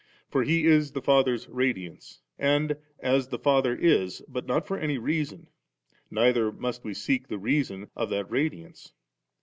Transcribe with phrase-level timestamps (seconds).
[0.31, 4.97] For He is the Father's Radiance; and as the Father is, but not for any
[4.97, 5.47] reason,
[6.09, 8.93] neither must we seek the reason of that Radiance.